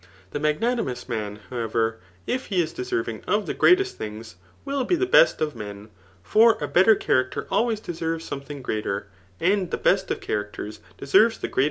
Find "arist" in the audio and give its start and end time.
11.49-11.59